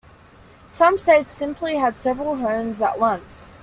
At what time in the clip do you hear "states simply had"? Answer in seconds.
0.97-1.95